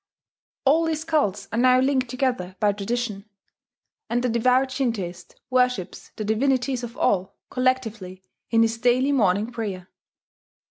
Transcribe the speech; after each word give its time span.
All 0.65 0.85
these 0.85 1.03
cults 1.03 1.47
are 1.51 1.59
now 1.59 1.79
linked 1.79 2.09
together 2.09 2.55
by 2.59 2.71
tradition; 2.71 3.29
and 4.09 4.23
the 4.23 4.29
devout 4.29 4.71
Shintoist 4.71 5.39
worships 5.51 6.09
the 6.15 6.25
divinities 6.25 6.81
of 6.83 6.97
all, 6.97 7.35
collectively, 7.51 8.23
in 8.49 8.63
his 8.63 8.79
daily 8.79 9.11
morning 9.11 9.51
prayer. 9.51 9.89